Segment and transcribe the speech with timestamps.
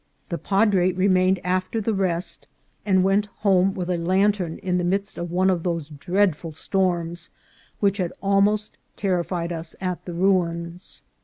[0.29, 2.47] The padre remained after the rest,
[2.87, 7.29] and went home with a lantern in the midst of one of those dreadful storms
[7.81, 11.03] which had almost terrified us at the ruins.